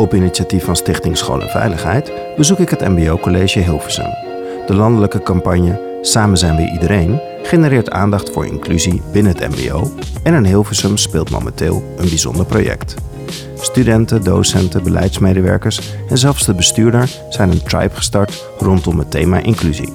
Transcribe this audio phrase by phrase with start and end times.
[0.00, 4.10] Op initiatief van Stichting School en Veiligheid bezoek ik het MBO College Hilversum.
[4.66, 9.92] De landelijke campagne Samen zijn we iedereen genereert aandacht voor inclusie binnen het MBO
[10.22, 12.94] en in Hilversum speelt momenteel een bijzonder project.
[13.54, 19.92] Studenten, docenten, beleidsmedewerkers en zelfs de bestuurder zijn een tribe gestart rondom het thema inclusie.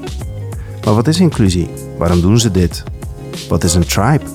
[0.84, 1.70] Maar wat is inclusie?
[1.98, 2.84] Waarom doen ze dit?
[3.50, 4.26] Wat is een tribe?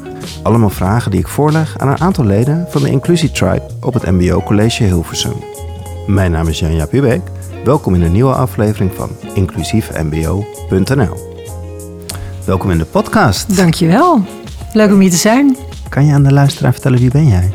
[0.42, 4.10] Allemaal vragen die ik voorleg aan een aantal leden van de Inclusie Tribe op het
[4.10, 5.49] MBO College Hilversum.
[6.10, 7.20] Mijn naam is Jan-Jaap.
[7.64, 11.16] Welkom in een nieuwe aflevering van inclusiefmbo.nl.
[12.46, 13.56] Welkom in de podcast.
[13.56, 14.24] Dankjewel.
[14.72, 15.56] Leuk om hier te zijn.
[15.88, 17.52] Kan je aan de luisteraar vertellen wie ben jij?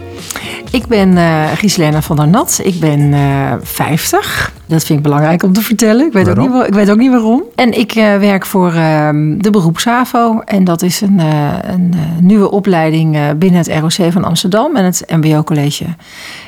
[0.72, 2.60] Ik ben uh, Gislena van der Nat.
[2.64, 4.54] Ik ben uh, 50.
[4.66, 6.06] Dat vind ik belangrijk om te vertellen.
[6.06, 7.44] Ik weet, ook niet, ik weet ook niet waarom.
[7.56, 10.40] En ik uh, werk voor uh, de beroepsHAVO.
[10.40, 15.44] En dat is een, een nieuwe opleiding binnen het ROC van Amsterdam en het MBO
[15.44, 15.86] College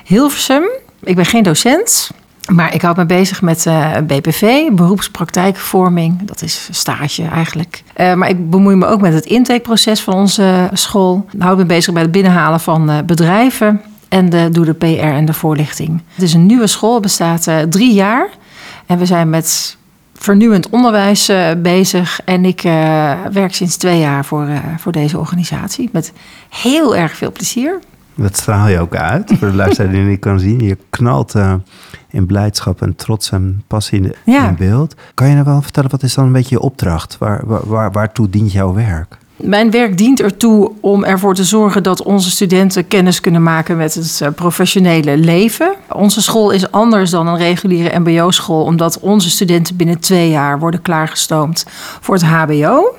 [0.03, 0.63] Hilversum.
[1.03, 2.11] Ik ben geen docent.
[2.47, 6.21] Maar ik houd me bezig met uh, BPV, beroepspraktijkvorming.
[6.25, 7.83] Dat is stage eigenlijk.
[7.97, 11.25] Uh, maar ik bemoei me ook met het intakeproces van onze school.
[11.31, 13.81] Ik houd me bezig bij het binnenhalen van uh, bedrijven.
[14.09, 16.01] En de, doe de PR en de voorlichting.
[16.13, 18.29] Het is een nieuwe school, bestaat drie jaar.
[18.85, 19.77] En we zijn met
[20.13, 22.19] vernieuwend onderwijs bezig.
[22.25, 22.61] En ik
[23.31, 25.89] werk sinds twee jaar voor, voor deze organisatie.
[25.91, 26.13] Met
[26.49, 27.79] heel erg veel plezier.
[28.17, 29.33] Dat straal je ook uit.
[29.39, 30.59] Voor de luisteraar die niet kan zien.
[30.59, 31.53] Je knalt uh,
[32.09, 34.47] in blijdschap en trots en passie in, ja.
[34.47, 34.95] in, beeld.
[35.13, 37.17] Kan je nou wel vertellen, wat is dan een beetje je opdracht?
[37.17, 39.17] Waar, waar, waartoe dient jouw werk?
[39.35, 43.93] Mijn werk dient ertoe om ervoor te zorgen dat onze studenten kennis kunnen maken met
[43.93, 45.73] het uh, professionele leven.
[45.91, 50.81] Onze school is anders dan een reguliere MBO-school, omdat onze studenten binnen twee jaar worden
[50.81, 51.65] klaargestoomd
[52.01, 52.95] voor het HBO.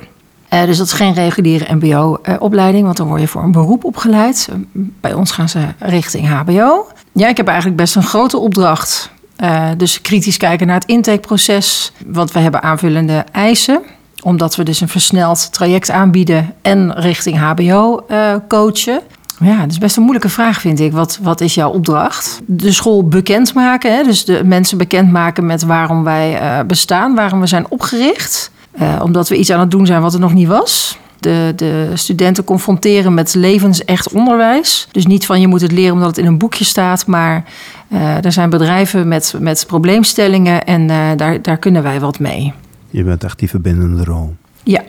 [0.52, 4.48] Uh, dus dat is geen reguliere MBO-opleiding, want dan word je voor een beroep opgeleid.
[4.72, 6.86] Bij ons gaan ze richting HBO.
[7.12, 9.10] Ja, ik heb eigenlijk best een grote opdracht.
[9.42, 13.82] Uh, dus kritisch kijken naar het intakeproces, want we hebben aanvullende eisen
[14.22, 19.00] omdat we dus een versneld traject aanbieden en richting HBO uh, coachen.
[19.40, 20.92] Ja, dat is best een moeilijke vraag, vind ik.
[20.92, 22.40] Wat, wat is jouw opdracht?
[22.46, 24.02] De school bekendmaken, hè?
[24.02, 28.50] dus de mensen bekendmaken met waarom wij bestaan, waarom we zijn opgericht.
[28.80, 30.98] Uh, omdat we iets aan het doen zijn wat er nog niet was.
[31.18, 34.88] De, de, studenten confronteren met levensecht onderwijs.
[34.92, 37.44] Dus niet van je moet het leren omdat het in een boekje staat, maar
[37.88, 42.52] uh, er zijn bedrijven met, met probleemstellingen en uh, daar, daar kunnen wij wat mee.
[42.90, 44.34] Je bent echt die verbindende rol.
[44.62, 44.82] Ja.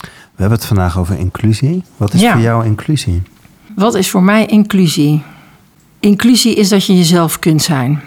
[0.00, 1.82] We hebben het vandaag over inclusie.
[1.96, 2.32] Wat is Ja.
[2.32, 3.22] voor jou inclusie?
[3.74, 5.22] Wat is voor mij inclusie?
[6.00, 8.00] Inclusie is dat je jezelf kunt zijn.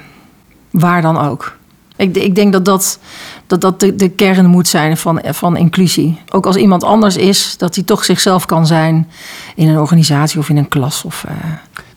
[0.71, 1.57] Waar dan ook.
[1.97, 2.99] Ik, ik denk dat dat,
[3.47, 6.21] dat, dat de, de kern moet zijn van, van inclusie.
[6.29, 9.07] Ook als iemand anders is, dat hij toch zichzelf kan zijn
[9.55, 11.03] in een organisatie of in een klas.
[11.03, 11.31] Of, uh...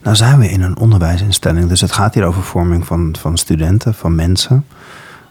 [0.02, 3.94] Nou zijn we in een onderwijsinstelling, dus het gaat hier over vorming van, van studenten,
[3.94, 4.66] van mensen.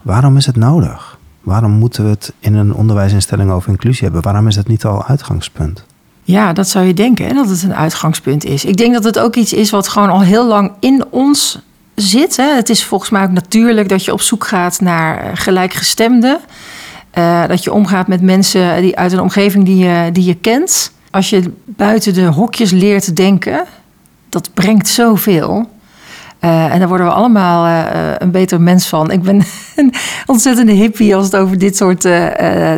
[0.02, 1.18] Waarom is het nodig?
[1.42, 4.22] Waarom moeten we het in een onderwijsinstelling over inclusie hebben?
[4.22, 5.86] Waarom is dat niet al uitgangspunt?
[6.24, 8.66] Ja, dat zou je denken, hè, dat het een uitgangspunt is.
[8.66, 11.60] Ik denk dat het ook iets is wat gewoon al heel lang in ons
[12.02, 12.38] zit.
[12.38, 12.56] Hè.
[12.56, 16.40] Het is volgens mij ook natuurlijk dat je op zoek gaat naar gelijkgestemden.
[17.18, 20.92] Uh, dat je omgaat met mensen die uit een omgeving die je, die je kent.
[21.12, 23.64] Als je buiten de hokjes leert denken,
[24.30, 25.70] dat brengt zoveel.
[26.42, 29.12] Uh, en daar worden we allemaal uh, een beter mens van.
[29.12, 29.44] Ik ben
[29.76, 29.94] een
[30.26, 32.08] ontzettende hippie als het over dit soort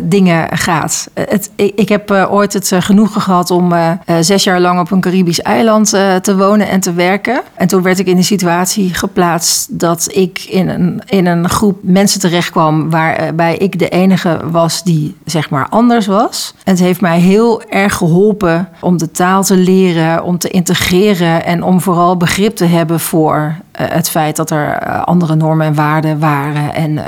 [0.04, 1.08] dingen gaat.
[1.14, 3.72] Het, ik, ik, heb ooit het genoegen gehad om
[4.20, 5.88] zes jaar lang op een Caribisch eiland
[6.20, 7.40] te wonen en te werken.
[7.54, 11.78] En toen werd ik in de situatie geplaatst dat ik in een, in een groep
[11.82, 16.54] mensen terechtkwam waarbij ik de enige was die zeg maar anders was.
[16.64, 21.44] En het heeft mij heel erg geholpen om de taal te leren, om te integreren
[21.44, 25.66] en om vooral begrip te hebben voor uh, het feit dat er uh, andere normen
[25.66, 26.74] en waarden waren.
[26.74, 27.04] En uh,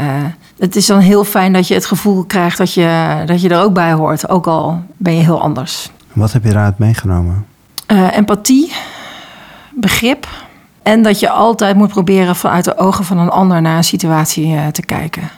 [0.59, 3.63] het is dan heel fijn dat je het gevoel krijgt dat je, dat je er
[3.63, 5.91] ook bij hoort, ook al ben je heel anders.
[6.13, 7.47] Wat heb je eruit meegenomen?
[8.11, 8.73] empathie,
[9.75, 10.29] begrip.
[10.83, 14.71] En dat je altijd moet proberen vanuit de ogen van een ander naar een situatie
[14.73, 15.31] te kijken.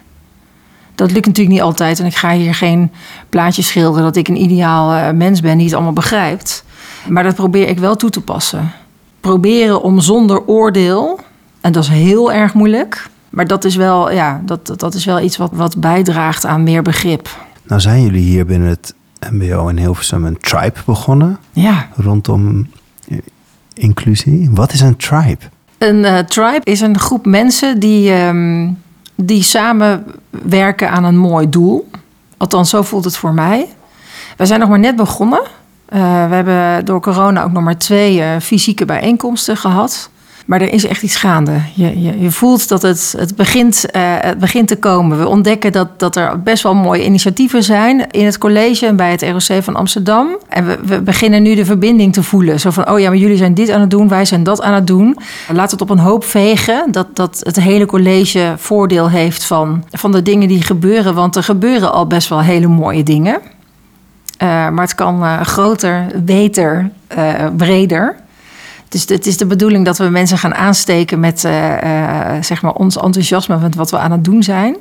[0.94, 2.00] Dat lukt natuurlijk niet altijd.
[2.00, 2.92] En ik ga hier geen
[3.28, 6.64] plaatje schilderen dat ik een ideaal mens ben die het allemaal begrijpt.
[7.08, 8.72] Maar dat probeer ik wel toe te passen
[9.20, 11.20] proberen om zonder oordeel,
[11.60, 15.20] en dat is heel erg moeilijk, maar dat is wel, ja, dat, dat is wel
[15.20, 17.28] iets wat, wat bijdraagt aan meer begrip.
[17.62, 18.94] Nou zijn jullie hier binnen het
[19.30, 21.38] MBO in Hilversum een tribe begonnen.
[21.52, 21.88] Ja.
[21.96, 22.66] Rondom
[23.76, 24.50] inclusie.
[24.52, 25.44] Wat is een tribe?
[25.78, 28.82] Een uh, tribe is een groep mensen die, um,
[29.14, 31.88] die samenwerken aan een mooi doel.
[32.36, 33.68] Althans, zo voelt het voor mij.
[34.36, 35.42] We zijn nog maar net begonnen.
[35.94, 40.10] Uh, we hebben door corona ook nog maar twee uh, fysieke bijeenkomsten gehad.
[40.46, 41.60] Maar er is echt iets gaande.
[41.74, 45.18] Je, je, je voelt dat het, het, begint, uh, het begint te komen.
[45.18, 49.10] We ontdekken dat, dat er best wel mooie initiatieven zijn in het college en bij
[49.10, 50.38] het ROC van Amsterdam.
[50.48, 52.60] En we, we beginnen nu de verbinding te voelen.
[52.60, 54.74] Zo van, oh ja, maar jullie zijn dit aan het doen, wij zijn dat aan
[54.74, 55.16] het doen.
[55.52, 60.12] Laat het op een hoop vegen dat, dat het hele college voordeel heeft van, van
[60.12, 61.14] de dingen die gebeuren.
[61.14, 63.40] Want er gebeuren al best wel hele mooie dingen.
[64.42, 68.16] Uh, maar het kan uh, groter, beter, uh, breder.
[68.88, 71.40] Dus het is de bedoeling dat we mensen gaan aansteken met
[72.40, 74.76] zeg maar ons enthousiasme met wat we aan het doen zijn.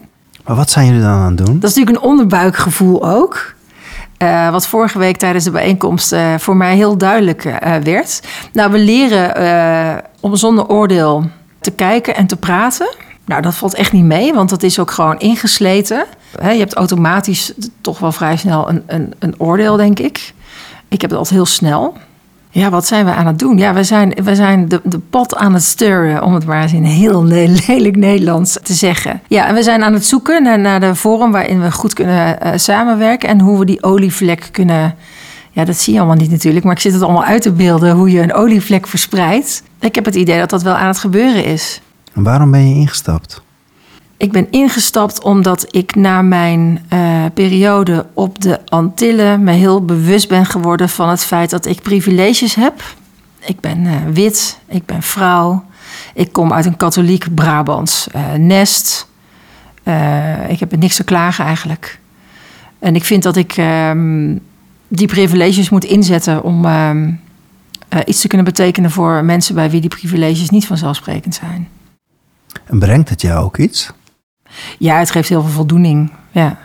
[0.45, 1.59] Maar wat zijn jullie dan aan het doen?
[1.59, 3.53] Dat is natuurlijk een onderbuikgevoel ook.
[4.51, 7.43] wat vorige week tijdens de bijeenkomst voor mij heel duidelijk
[7.83, 8.21] werd.
[8.53, 11.29] Nou, we leren om zonder oordeel
[11.59, 12.95] te kijken en te praten.
[13.25, 16.05] Nou, dat valt echt niet mee, want dat is ook gewoon ingesleten.
[16.41, 20.33] je hebt automatisch toch wel vrij snel een, een, een oordeel, denk ik.
[20.87, 21.97] Ik heb het altijd heel snel.
[22.49, 23.57] Ja, wat zijn we aan het doen?
[23.57, 26.73] Ja, we zijn, we zijn de, de pot aan het stirren, om het maar eens
[26.73, 29.21] in heel lelijk Nederlands te zeggen.
[29.27, 32.37] Ja, en we zijn aan het zoeken naar, naar de vorm waarin we goed kunnen
[32.43, 34.95] uh, samenwerken en hoe we die olievlek kunnen.
[35.51, 37.95] Ja, dat zie je allemaal niet natuurlijk, maar ik zit het allemaal uit te beelden
[37.95, 39.63] hoe je een olievlek verspreidt.
[39.79, 41.81] Ik heb het idee dat dat wel aan het gebeuren is.
[42.15, 43.43] En waarom ben je ingestapt?
[44.17, 50.29] Ik ben ingestapt omdat ik na mijn uh, periode op de Antillen me heel bewust
[50.29, 52.83] ben geworden van het feit dat ik privileges heb.
[53.39, 55.63] Ik ben uh, wit, ik ben vrouw,
[56.13, 59.07] ik kom uit een katholiek Brabants uh, nest.
[60.47, 61.99] ik heb er niks te klagen eigenlijk.
[62.79, 64.37] En ik vind dat ik ehm,
[64.87, 67.11] die privileges moet inzetten om ehm,
[68.05, 71.67] iets te kunnen betekenen voor mensen bij wie die privileges niet vanzelfsprekend zijn.
[72.65, 73.91] En brengt het jou ook iets?
[74.77, 76.11] Ja, het geeft heel veel voldoening.
[76.31, 76.57] Ja.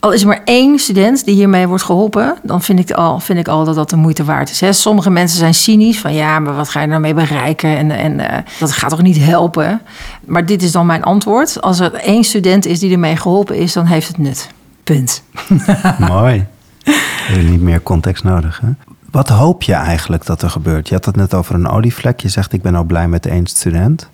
[0.00, 3.38] Al is er maar één student die hiermee wordt geholpen, dan vind ik al, vind
[3.38, 4.60] ik al dat dat de moeite waard is.
[4.60, 4.72] Hè.
[4.72, 7.76] Sommige mensen zijn cynisch van ja, maar wat ga je nou mee bereiken?
[7.76, 8.26] En, en uh,
[8.58, 9.80] dat gaat toch niet helpen?
[10.26, 11.60] Maar dit is dan mijn antwoord.
[11.60, 14.48] Als er één student is die ermee geholpen is, dan heeft het nut.
[14.84, 15.22] Punt.
[15.98, 16.46] Mooi.
[17.28, 18.60] Er is niet meer context nodig.
[18.60, 18.68] Hè?
[19.10, 20.88] Wat hoop je eigenlijk dat er gebeurt?
[20.88, 22.20] Je had het net over een olievlek.
[22.20, 24.08] Je zegt ik ben al blij met één student.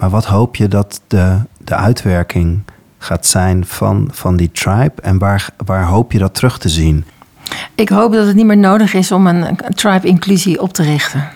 [0.00, 2.62] Maar wat hoop je dat de, de uitwerking
[2.98, 5.02] gaat zijn van, van die tribe?
[5.02, 7.04] En waar, waar hoop je dat terug te zien?
[7.74, 11.28] Ik hoop dat het niet meer nodig is om een, tribe-inclusie op te richten.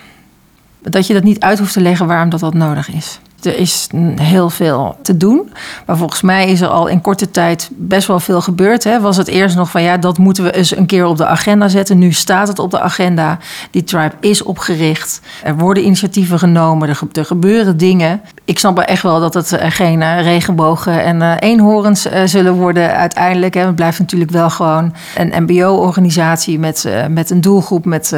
[0.81, 3.19] Dat je dat niet uit hoeft te leggen waarom dat, dat nodig is.
[3.45, 5.51] Er is heel veel te doen.
[5.85, 8.83] Maar volgens mij is er al in korte tijd best wel veel gebeurd.
[8.83, 9.01] Hè.
[9.01, 11.67] Was het eerst nog van ja, dat moeten we eens een keer op de agenda
[11.67, 11.97] zetten.
[11.97, 13.37] Nu staat het op de agenda.
[13.71, 15.21] Die tribe is opgericht.
[15.43, 16.89] Er worden initiatieven genomen.
[16.89, 18.21] Er, gebeuren dingen.
[18.45, 22.95] Ik snap echt wel dat het uh, geen uh, regenbogen en uh, eenhoorns zullen worden
[22.95, 23.53] uiteindelijk.
[23.53, 23.65] Hè.
[23.65, 28.13] Het blijft natuurlijk wel gewoon een MBO-organisatie met, met een doelgroep met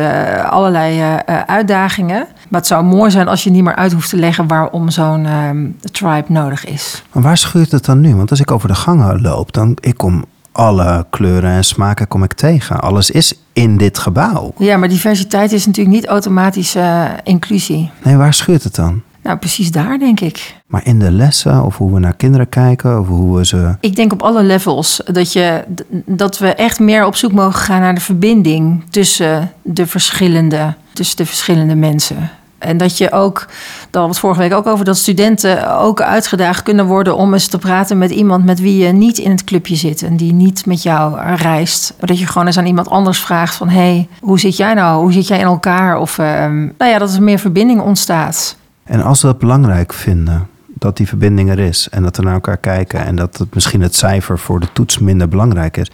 [0.50, 2.27] allerlei uitdagingen.
[2.47, 5.25] Maar het zou mooi zijn als je niet meer uit hoeft te leggen waarom zo'n
[5.25, 7.03] um, tribe nodig is.
[7.11, 8.15] Maar waar schuurt het dan nu?
[8.15, 12.23] Want als ik over de gangen loop, dan ik kom alle kleuren en smaken kom
[12.23, 12.79] ik tegen.
[12.79, 14.53] Alles is in dit gebouw.
[14.57, 17.91] Ja, maar diversiteit is natuurlijk niet automatisch uh, inclusie.
[18.03, 19.01] Nee, waar schuurt het dan?
[19.27, 20.56] Nou, precies daar, denk ik.
[20.68, 23.75] Maar in de lessen, of hoe we naar kinderen kijken, of hoe we ze.
[23.79, 25.63] Ik denk op alle levels dat, je,
[26.06, 31.18] dat we echt meer op zoek mogen gaan naar de verbinding tussen de verschillende, tussen
[31.18, 32.29] de verschillende mensen.
[32.57, 36.63] En dat je ook, daar hadden het vorige week ook over, dat studenten ook uitgedaagd
[36.63, 39.75] kunnen worden om eens te praten met iemand met wie je niet in het clubje
[39.75, 41.93] zit en die niet met jou reist.
[42.00, 44.74] Maar dat je gewoon eens aan iemand anders vraagt van, hé, hey, hoe zit jij
[44.74, 45.01] nou?
[45.01, 46.00] Hoe zit jij in elkaar?
[46.00, 48.57] Of, um, nou ja, dat er meer verbinding ontstaat.
[48.88, 52.34] En als we dat belangrijk vinden, dat die verbinding er is en dat we naar
[52.34, 55.91] elkaar kijken en dat het misschien het cijfer voor de toets minder belangrijk is,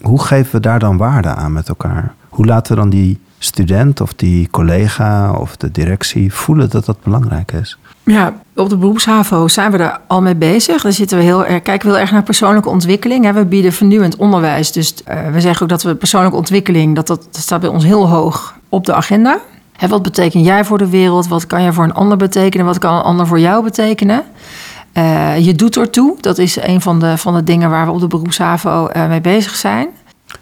[0.00, 2.14] hoe geven we daar dan waarde aan met elkaar?
[2.28, 7.02] Hoe laten we dan die student of die collega of de directie voelen dat dat
[7.02, 7.78] belangrijk is?
[8.02, 10.82] Ja, op de beroepshavo zijn we daar al mee bezig.
[10.82, 13.32] Daar zitten we heel erg, kijken we heel erg naar persoonlijke ontwikkeling.
[13.32, 14.72] We bieden vernieuwend onderwijs.
[14.72, 18.08] Dus uh, we zeggen ook dat we persoonlijke ontwikkeling, dat, dat staat bij ons heel
[18.08, 19.40] hoog op de agenda.
[19.76, 21.28] Hè, wat betekent jij voor de wereld?
[21.28, 22.66] Wat kan je voor een ander betekenen?
[22.66, 24.22] Wat kan een ander voor jou betekenen?
[24.94, 26.16] Uh, je doet ertoe.
[26.20, 29.20] Dat is een van de, van de dingen waar we op de beroepshavo uh, mee
[29.20, 29.88] bezig zijn.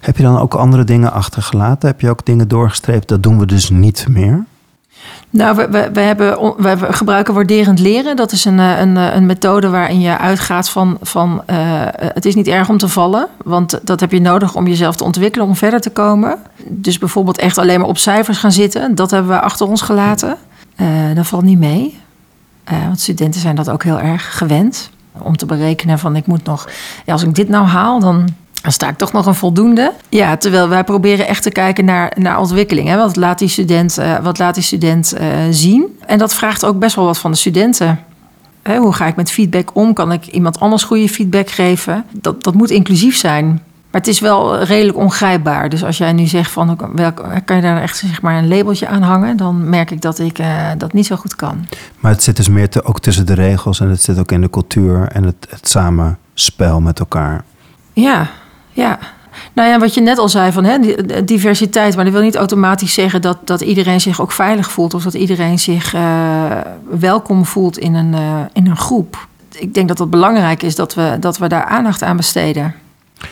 [0.00, 1.88] Heb je dan ook andere dingen achtergelaten?
[1.88, 3.08] Heb je ook dingen doorgestreept?
[3.08, 4.44] Dat doen we dus niet meer?
[5.32, 8.16] Nou, we, we, we, hebben, we gebruiken waarderend leren.
[8.16, 11.56] Dat is een, eh, een, eh, een methode waarin je uitgaat van, van uh,
[11.92, 13.26] het is niet erg om te vallen.
[13.44, 16.38] Want dat heb je nodig om jezelf te ontwikkelen, om verder te komen.
[16.66, 18.94] Dus bijvoorbeeld echt alleen maar op cijfers gaan zitten.
[18.94, 20.36] Dat hebben we achter ons gelaten.
[21.14, 21.98] Dat valt niet mee.
[22.64, 24.90] want studenten zijn dat ook heel erg gewend.
[25.12, 26.68] Om te berekenen van ik moet nog...
[27.06, 28.28] Als ik dit nou haal, dan
[28.62, 29.92] Dan sta ik toch nog een voldoende.
[30.08, 32.88] Ja, terwijl wij proberen echt te kijken naar, naar ontwikkeling.
[32.88, 32.96] Hè?
[32.96, 35.98] Wat laat die student, uh, wat laat die student uh, zien?
[36.06, 38.00] En dat vraagt ook best wel wat van de studenten.
[38.62, 39.92] Hè, hoe ga ik met feedback om?
[39.92, 42.04] Kan ik iemand anders goede feedback geven?
[42.12, 43.46] Dat, dat moet inclusief zijn.
[43.90, 45.68] Maar het is wel redelijk ongrijpbaar.
[45.68, 48.88] Dus als jij nu zegt van welk, kan je daar echt zeg maar een labeltje
[48.88, 51.66] aan hangen, dan merk ik dat ik uh, dat niet zo goed kan.
[52.00, 54.40] Maar het zit dus meer te, ook tussen de regels en het zit ook in
[54.40, 57.44] de cultuur en het, het samenspel met elkaar.
[57.92, 58.30] Ja,
[58.80, 58.98] ja.
[59.52, 60.78] Nou ja, wat je net al zei van hè,
[61.24, 65.02] diversiteit, maar dat wil niet automatisch zeggen dat, dat iedereen zich ook veilig voelt of
[65.02, 66.00] dat iedereen zich uh,
[66.98, 69.28] welkom voelt in een, uh, in een groep.
[69.52, 72.74] Ik denk dat het belangrijk is dat we, dat we daar aandacht aan besteden.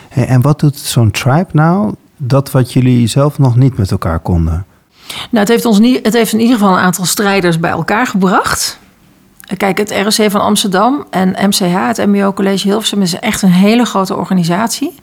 [0.09, 4.19] Hey, en wat doet zo'n tribe nou, dat wat jullie zelf nog niet met elkaar
[4.19, 4.65] konden?
[5.07, 8.07] Nou, het heeft, ons niet, het heeft in ieder geval een aantal strijders bij elkaar
[8.07, 8.79] gebracht.
[9.57, 13.85] Kijk, het ROC van Amsterdam en MCH, het MBO College Hilversum, is echt een hele
[13.85, 14.95] grote organisatie.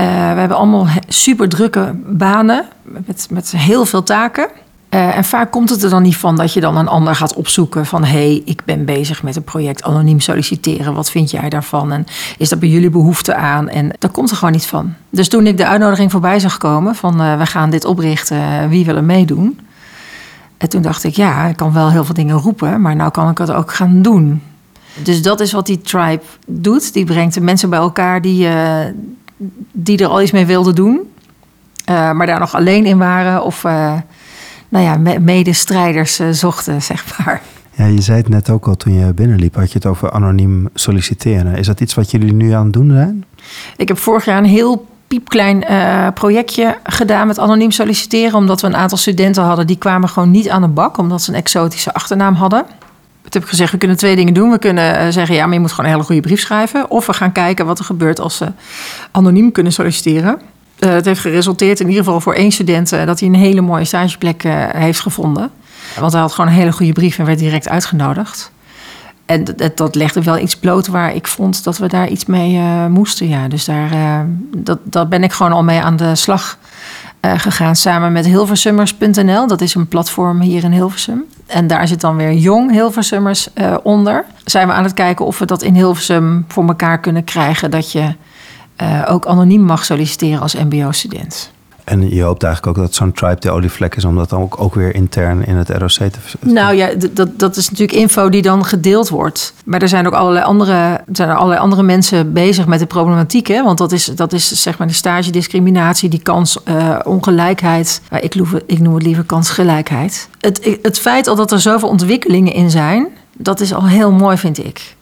[0.00, 4.48] Uh, we hebben allemaal super drukke banen met, met heel veel taken.
[4.94, 7.34] Uh, en vaak komt het er dan niet van dat je dan een ander gaat
[7.34, 10.94] opzoeken van hé, hey, ik ben bezig met een project anoniem solliciteren.
[10.94, 11.92] Wat vind jij daarvan?
[11.92, 12.06] En
[12.38, 13.68] is dat bij jullie behoefte aan?
[13.68, 14.94] En daar komt er gewoon niet van.
[15.10, 18.84] Dus toen ik de uitnodiging voorbij zag komen van uh, we gaan dit oprichten, wie
[18.84, 19.60] wil er meedoen?
[20.56, 23.30] En toen dacht ik, ja, ik kan wel heel veel dingen roepen, maar nou kan
[23.30, 24.42] ik het ook gaan doen.
[25.02, 26.92] Dus dat is wat die tribe doet.
[26.92, 28.48] Die brengt de mensen bij elkaar die,
[29.72, 31.00] die er al iets mee wilden doen,
[31.90, 33.94] uh, maar daar nog alleen in waren of uh,
[34.68, 37.42] nou ja, medestrijders zochten, zeg maar.
[37.74, 40.68] Ja, je zei het net ook al toen je binnenliep, had je het over anoniem
[40.74, 41.54] solliciteren.
[41.54, 43.24] Is dat iets wat jullie nu aan het doen zijn?
[43.76, 45.64] Ik heb vorig jaar een heel piepklein
[46.14, 48.34] projectje gedaan met anoniem solliciteren.
[48.34, 50.98] Omdat we een aantal studenten hadden die kwamen gewoon niet aan de bak.
[50.98, 52.64] Omdat ze een exotische achternaam hadden.
[53.32, 54.50] Heb ik gezegd, we kunnen twee dingen doen.
[54.50, 56.90] We kunnen uh, zeggen, ja, maar je moet gewoon een hele goede brief schrijven.
[56.90, 58.52] Of we gaan kijken wat er gebeurt als ze
[59.10, 60.40] anoniem kunnen solliciteren.
[60.78, 62.90] Uh, het heeft geresulteerd in ieder geval voor één student...
[62.90, 65.50] dat hij een hele mooie stageplek heeft gevonden.
[66.00, 68.52] Want hij had gewoon een hele goede brief en werd direct uitgenodigd.
[69.26, 72.58] En dat, legde wel iets bloot waar ik vond dat we daar iets mee
[72.88, 73.28] moesten.
[73.28, 73.48] Ja.
[73.48, 76.58] Dus daar, dat, dat ben ik gewoon al mee aan de slag
[77.20, 77.76] gegaan.
[77.76, 79.46] Samen met Hilversummers.nl.
[79.46, 81.24] Dat is een platform hier in Hilversum.
[81.52, 83.48] En daar zit dan weer jong Hilversummers
[83.82, 84.24] onder.
[84.44, 87.70] Zijn we aan het kijken of we dat in Hilversum voor elkaar kunnen krijgen.
[87.70, 88.14] Dat je
[89.06, 91.51] ook anoniem mag solliciteren als MBO-student.
[91.84, 94.60] En je hoopt eigenlijk ook dat zo'n tribe de olievlek is, om dat dan ook,
[94.60, 96.10] ook weer intern in het ROC te.
[96.40, 99.54] Nou ja, dat, dat is natuurlijk info die dan gedeeld wordt.
[99.64, 103.46] Maar er zijn ook allerlei andere, zijn er allerlei andere mensen bezig met de problematiek.
[103.46, 103.62] Hè?
[103.62, 108.00] Want dat is, dat is zeg maar de stagediscriminatie, die kansongelijkheid.
[108.12, 108.34] Uh, ik,
[108.66, 110.28] ik noem het liever kansgelijkheid.
[110.40, 114.36] Het, het feit al dat er zoveel ontwikkelingen in zijn, dat is al heel mooi,
[114.36, 114.96] vind ik.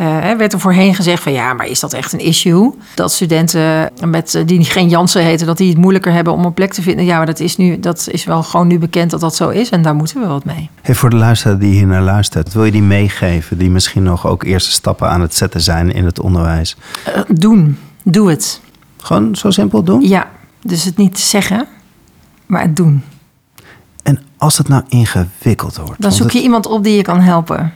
[0.00, 2.74] Uh, werd er voorheen gezegd van ja, maar is dat echt een issue?
[2.94, 6.52] Dat studenten met, uh, die geen Jansen heten, dat die het moeilijker hebben om een
[6.52, 7.04] plek te vinden.
[7.04, 9.68] Ja, maar dat is, nu, dat is wel gewoon nu bekend dat dat zo is
[9.68, 10.70] en daar moeten we wat mee.
[10.82, 13.58] Hey, voor de luisteraar die hier naar luistert, wil je die meegeven?
[13.58, 16.76] Die misschien nog ook eerste stappen aan het zetten zijn in het onderwijs?
[17.08, 17.78] Uh, doen.
[18.02, 18.60] Doe het.
[18.96, 20.00] Gewoon zo simpel doen?
[20.00, 20.30] Ja,
[20.62, 21.66] dus het niet zeggen,
[22.46, 23.02] maar het doen.
[24.02, 26.02] En als het nou ingewikkeld wordt?
[26.02, 26.44] Dan zoek je het...
[26.44, 27.72] iemand op die je kan helpen.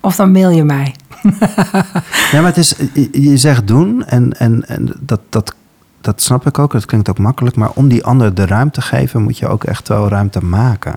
[0.00, 0.94] Of dan mail je mij.
[2.32, 2.74] ja, maar het is,
[3.12, 5.54] je zegt doen en, en, en dat, dat,
[6.00, 6.72] dat snap ik ook.
[6.72, 7.56] Dat klinkt ook makkelijk.
[7.56, 10.94] Maar om die ander de ruimte te geven, moet je ook echt wel ruimte maken.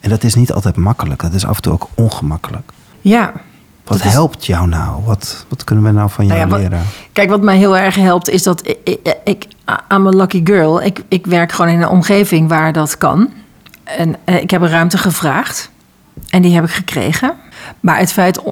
[0.00, 1.22] En dat is niet altijd makkelijk.
[1.22, 2.72] Dat is af en toe ook ongemakkelijk.
[3.00, 3.32] Ja.
[3.84, 5.04] Wat helpt jou nou?
[5.04, 6.78] Wat, wat kunnen we nou van jou nou ja, leren?
[6.78, 9.46] Wat, kijk, wat mij heel erg helpt is dat ik, ik, ik
[9.92, 10.82] I'm a lucky girl.
[10.82, 13.28] Ik, ik werk gewoon in een omgeving waar dat kan.
[13.84, 15.70] En eh, ik heb een ruimte gevraagd.
[16.28, 17.34] En die heb ik gekregen.
[17.80, 18.42] Maar het feit,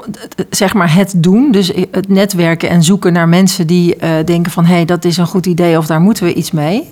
[0.50, 4.64] zeg maar het doen, dus het netwerken en zoeken naar mensen die uh, denken van
[4.64, 6.88] hé, hey, dat is een goed idee of daar moeten we iets mee.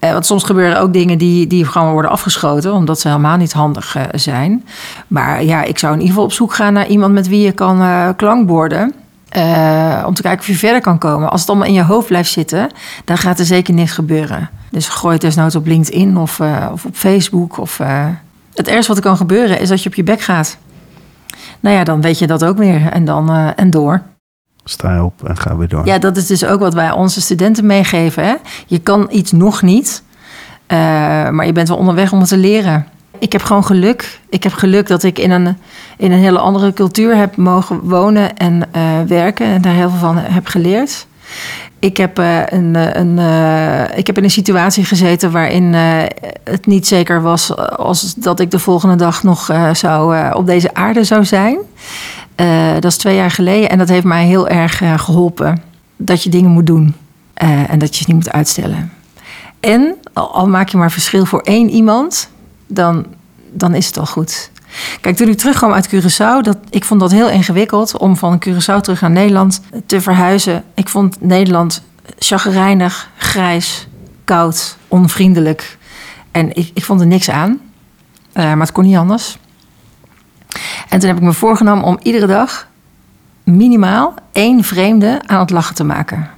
[0.00, 3.52] Uh, want soms gebeuren ook dingen die, die gewoon worden afgeschoten, omdat ze helemaal niet
[3.52, 4.64] handig zijn.
[5.06, 7.52] Maar ja, ik zou in ieder geval op zoek gaan naar iemand met wie je
[7.52, 8.94] kan klankborden.
[10.06, 11.30] om te kijken of je verder kan komen.
[11.30, 12.70] Als het allemaal in je hoofd blijft zitten,
[13.04, 14.50] dan gaat er zeker niks gebeuren.
[14.70, 16.40] Dus gooi het desnoods op LinkedIn of,
[16.72, 17.58] of op Facebook.
[17.58, 17.80] Of,
[18.56, 20.56] het ergste wat er kan gebeuren is dat je op je bek gaat.
[21.60, 24.02] Nou ja, dan weet je dat ook weer en dan uh, en door.
[24.64, 25.86] Sta op en ga weer door.
[25.86, 28.24] Ja, dat is dus ook wat wij onze studenten meegeven.
[28.24, 28.34] Hè?
[28.66, 30.02] Je kan iets nog niet,
[30.68, 30.78] uh,
[31.28, 32.86] maar je bent wel onderweg om het te leren.
[33.18, 34.20] Ik heb gewoon geluk.
[34.28, 35.56] Ik heb geluk dat ik in een,
[35.96, 39.46] in een hele andere cultuur heb mogen wonen en uh, werken.
[39.46, 41.06] En daar heel veel van heb geleerd.
[41.78, 45.72] Ik heb, uh, een, een, uh, ik heb in een situatie gezeten waarin
[46.44, 51.04] het niet zeker was als dat ik de volgende dag nog zou, op deze aarde
[51.04, 51.58] zou zijn.
[52.74, 55.62] dat is twee jaar geleden en dat heeft mij heel erg geholpen.
[55.96, 56.94] Dat je dingen moet doen.
[57.36, 58.92] Eh, en dat je het niet moet uitstellen.
[59.60, 62.30] En al, al maak je maar verschil voor één iemand,
[62.66, 63.06] dan,
[63.52, 64.50] dan is het al goed.
[65.00, 68.80] Kijk, toen ik terugkwam uit Curaçao, dat, ik vond dat heel ingewikkeld om van Curaçao
[68.80, 70.64] terug naar Nederland te verhuizen.
[70.74, 71.82] Ik vond Nederland
[72.18, 73.88] chagrijnig, grijs,
[74.24, 75.78] koud, onvriendelijk.
[76.30, 77.50] En ik, ik vond er niks aan.
[77.50, 79.38] Uh, maar het kon niet anders.
[80.88, 82.68] En toen heb ik me voorgenomen om iedere dag
[83.44, 86.30] minimaal één vreemde aan het lachen te maken.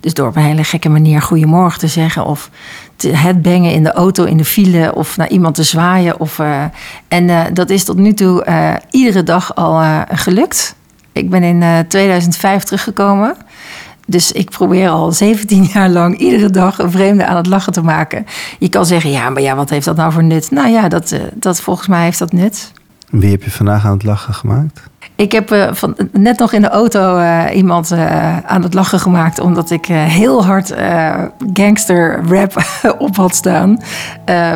[0.00, 2.24] Dus door op een hele gekke manier goedemorgen te zeggen.
[2.24, 2.50] Of
[3.06, 4.94] het bengen in de auto, in de file.
[4.94, 6.20] Of naar iemand te zwaaien.
[6.20, 6.64] Of, uh,
[7.08, 10.74] en uh, dat is tot nu toe uh, iedere dag al gelukt.
[11.12, 13.36] Ik ben in 2005 teruggekomen.
[14.06, 17.82] Dus ik probeer al 17 jaar lang iedere dag een vreemde aan het lachen te
[17.82, 18.26] maken.
[18.58, 20.50] Je kan zeggen, ja, maar ja, wat heeft dat nou voor nut?
[20.50, 22.72] Nou ja, dat, dat volgens mij heeft dat nut.
[23.10, 24.82] Wie heb je vandaag aan het lachen gemaakt?
[25.20, 29.00] Ik heb uh, van, net nog in de auto uh, iemand uh, aan het lachen
[29.00, 29.40] gemaakt.
[29.40, 30.74] Omdat ik heel hard
[31.52, 32.52] gangster rap
[32.98, 33.78] op had staan.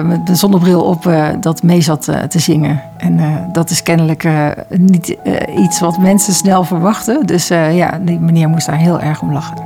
[0.05, 2.83] met een zonnebril op dat mee zat te zingen.
[2.97, 3.21] En
[3.53, 4.29] dat is kennelijk
[4.69, 5.17] niet
[5.59, 7.27] iets wat mensen snel verwachten.
[7.27, 9.57] Dus ja, die meneer moest daar heel erg om lachen.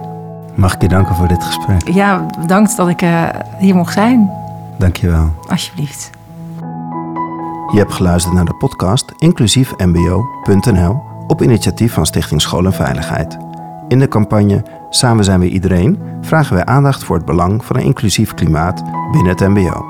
[0.54, 1.94] Mag ik je danken voor dit gesprek?
[1.94, 3.02] Ja, bedankt dat ik
[3.58, 4.30] hier mocht zijn.
[4.78, 5.32] Dank je wel.
[5.48, 6.10] Alsjeblieft.
[7.72, 13.38] Je hebt geluisterd naar de podcast inclusiefmbo.nl op initiatief van Stichting School en Veiligheid.
[13.88, 17.82] In de campagne Samen zijn we iedereen vragen wij aandacht voor het belang van een
[17.82, 18.82] inclusief klimaat
[19.12, 19.86] binnen het MBO.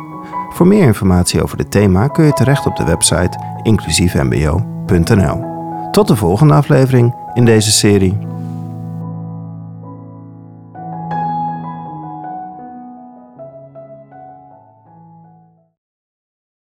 [0.50, 5.44] Voor meer informatie over dit thema kun je terecht op de website inclusiefmbo.nl.
[5.90, 8.18] Tot de volgende aflevering in deze serie.